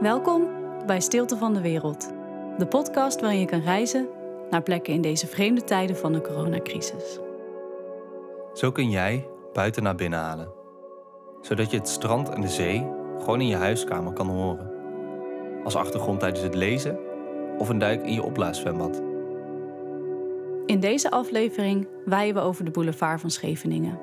Welkom 0.00 0.48
bij 0.86 1.00
Stilte 1.00 1.36
van 1.36 1.54
de 1.54 1.60
Wereld, 1.60 2.12
de 2.58 2.66
podcast 2.66 3.20
waarin 3.20 3.40
je 3.40 3.46
kan 3.46 3.60
reizen 3.60 4.08
naar 4.50 4.62
plekken 4.62 4.92
in 4.92 5.00
deze 5.00 5.26
vreemde 5.26 5.64
tijden 5.64 5.96
van 5.96 6.12
de 6.12 6.20
coronacrisis. 6.20 7.18
Zo 8.52 8.72
kun 8.72 8.90
jij 8.90 9.28
buiten 9.52 9.82
naar 9.82 9.94
binnen 9.94 10.18
halen, 10.18 10.52
zodat 11.40 11.70
je 11.70 11.76
het 11.76 11.88
strand 11.88 12.28
en 12.28 12.40
de 12.40 12.48
zee 12.48 12.86
gewoon 13.18 13.40
in 13.40 13.46
je 13.46 13.56
huiskamer 13.56 14.12
kan 14.12 14.28
horen. 14.28 14.70
Als 15.64 15.76
achtergrond 15.76 16.20
tijdens 16.20 16.42
het 16.42 16.54
lezen 16.54 16.98
of 17.58 17.68
een 17.68 17.78
duik 17.78 18.06
in 18.06 18.12
je 18.12 18.22
opblaaszwembad. 18.22 19.02
In 20.66 20.80
deze 20.80 21.10
aflevering 21.10 21.88
waaien 22.04 22.34
we 22.34 22.40
over 22.40 22.64
de 22.64 22.70
boulevard 22.70 23.20
van 23.20 23.30
Scheveningen. 23.30 23.98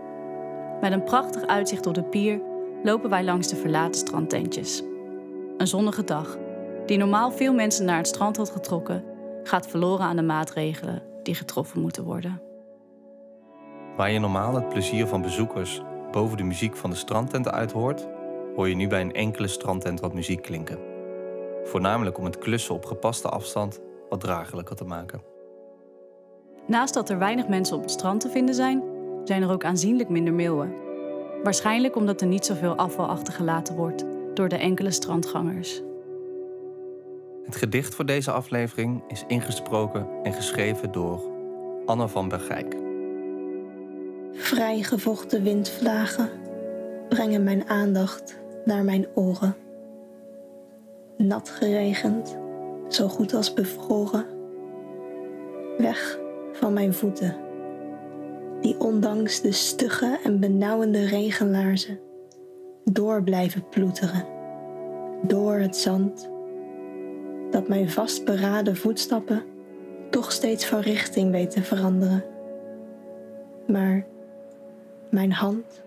Met 0.81 0.91
een 0.91 1.03
prachtig 1.03 1.47
uitzicht 1.47 1.85
op 1.85 1.93
de 1.93 2.03
pier 2.03 2.41
lopen 2.83 3.09
wij 3.09 3.23
langs 3.23 3.47
de 3.47 3.55
verlaten 3.55 3.99
strandtentjes. 3.99 4.83
Een 5.63 5.69
zonnige 5.69 6.03
dag, 6.03 6.37
die 6.85 6.97
normaal 6.97 7.31
veel 7.31 7.53
mensen 7.53 7.85
naar 7.85 7.97
het 7.97 8.07
strand 8.07 8.37
had 8.37 8.49
getrokken, 8.49 9.03
gaat 9.43 9.67
verloren 9.67 10.05
aan 10.05 10.15
de 10.15 10.21
maatregelen 10.21 11.01
die 11.21 11.35
getroffen 11.35 11.81
moeten 11.81 12.03
worden. 12.03 12.41
Waar 13.97 14.11
je 14.11 14.19
normaal 14.19 14.55
het 14.55 14.69
plezier 14.69 15.07
van 15.07 15.21
bezoekers 15.21 15.81
boven 16.11 16.37
de 16.37 16.43
muziek 16.43 16.75
van 16.75 16.89
de 16.89 16.95
strandtenten 16.95 17.51
uit 17.51 17.71
hoort, 17.71 18.07
hoor 18.55 18.69
je 18.69 18.75
nu 18.75 18.87
bij 18.87 19.01
een 19.01 19.13
enkele 19.13 19.47
strandtent 19.47 19.99
wat 19.99 20.13
muziek 20.13 20.41
klinken. 20.41 20.79
Voornamelijk 21.63 22.17
om 22.17 22.25
het 22.25 22.37
klussen 22.37 22.75
op 22.75 22.85
gepaste 22.85 23.29
afstand 23.29 23.79
wat 24.09 24.19
draaglijker 24.19 24.75
te 24.75 24.85
maken. 24.85 25.21
Naast 26.67 26.93
dat 26.93 27.09
er 27.09 27.17
weinig 27.17 27.47
mensen 27.47 27.75
op 27.75 27.81
het 27.81 27.91
strand 27.91 28.21
te 28.21 28.29
vinden 28.29 28.55
zijn, 28.55 28.83
zijn 29.23 29.41
er 29.41 29.51
ook 29.51 29.65
aanzienlijk 29.65 30.09
minder 30.09 30.33
meeuwen. 30.33 30.73
Waarschijnlijk 31.43 31.95
omdat 31.95 32.21
er 32.21 32.27
niet 32.27 32.45
zoveel 32.45 32.75
afval 32.75 33.07
achtergelaten 33.07 33.75
wordt 33.75 34.05
door 34.33 34.49
de 34.49 34.57
enkele 34.57 34.91
strandgangers. 34.91 35.81
Het 37.45 37.55
gedicht 37.55 37.95
voor 37.95 38.05
deze 38.05 38.31
aflevering 38.31 39.03
is 39.07 39.23
ingesproken 39.27 40.07
en 40.23 40.33
geschreven 40.33 40.91
door 40.91 41.21
Anne 41.85 42.07
van 42.07 42.29
Bergijk. 42.29 42.75
Vrijgevochten 44.33 45.43
windvlagen 45.43 46.29
brengen 47.09 47.43
mijn 47.43 47.69
aandacht 47.69 48.39
naar 48.65 48.83
mijn 48.83 49.07
oren. 49.13 49.55
Nat 51.17 51.49
geregend, 51.49 52.37
zo 52.87 53.07
goed 53.07 53.33
als 53.33 53.53
bevroren. 53.53 54.25
Weg 55.77 56.19
van 56.51 56.73
mijn 56.73 56.93
voeten, 56.93 57.35
die 58.61 58.79
ondanks 58.79 59.41
de 59.41 59.51
stugge 59.51 60.19
en 60.23 60.39
benauwende 60.39 61.05
regenlaarzen 61.05 61.99
door 62.83 63.23
blijven 63.23 63.69
ploeteren, 63.69 64.25
door 65.21 65.53
het 65.53 65.75
zand, 65.75 66.29
dat 67.51 67.67
mijn 67.67 67.89
vastberaden 67.89 68.77
voetstappen 68.77 69.43
toch 70.09 70.31
steeds 70.31 70.65
van 70.65 70.79
richting 70.79 71.31
weet 71.31 71.51
te 71.51 71.63
veranderen. 71.63 72.23
Maar 73.67 74.05
mijn 75.09 75.31
hand 75.31 75.83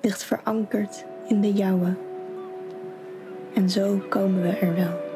ligt 0.00 0.22
verankerd 0.22 1.04
in 1.28 1.40
de 1.40 1.52
jouwe. 1.52 1.94
En 3.54 3.70
zo 3.70 4.02
komen 4.08 4.42
we 4.42 4.48
er 4.48 4.74
wel. 4.74 5.09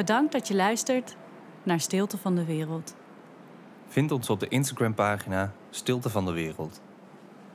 Bedankt 0.00 0.32
dat 0.32 0.48
je 0.48 0.54
luistert 0.54 1.16
naar 1.62 1.80
Stilte 1.80 2.18
van 2.18 2.34
de 2.34 2.44
Wereld. 2.44 2.94
Vind 3.86 4.12
ons 4.12 4.30
op 4.30 4.40
de 4.40 4.48
Instagram-pagina 4.48 5.52
Stilte 5.70 6.10
van 6.10 6.24
de 6.24 6.32
Wereld. 6.32 6.80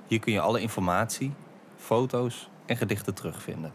Hier 0.07 0.19
kun 0.19 0.33
je 0.33 0.39
alle 0.39 0.61
informatie, 0.61 1.33
foto's 1.75 2.49
en 2.65 2.77
gedichten 2.77 3.13
terugvinden. 3.13 3.73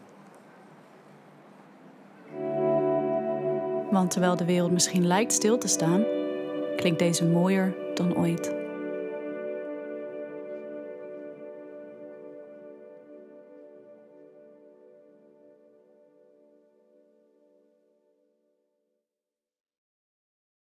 Want 3.90 4.10
terwijl 4.10 4.36
de 4.36 4.44
wereld 4.44 4.70
misschien 4.70 5.06
lijkt 5.06 5.32
stil 5.32 5.58
te 5.58 5.68
staan, 5.68 6.04
klinkt 6.76 6.98
deze 6.98 7.24
mooier 7.24 7.74
dan 7.94 8.16
ooit. 8.16 8.59